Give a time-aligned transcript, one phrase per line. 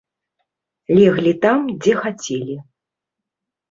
[1.01, 2.55] Леглі там, дзе хацелі.